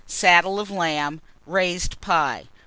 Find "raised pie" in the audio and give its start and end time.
1.45-2.45